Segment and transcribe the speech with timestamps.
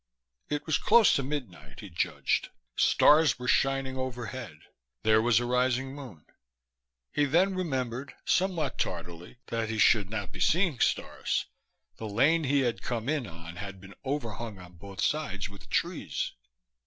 [0.49, 2.49] It was close to midnight, he judged.
[2.75, 4.61] Stars were shining overhead;
[5.03, 6.25] there was a rising moon.
[7.11, 11.45] He then remembered, somewhat tardily, that he should not be seeing stars.
[11.97, 16.31] The lane he had come in on had been overhung on both sides with trees.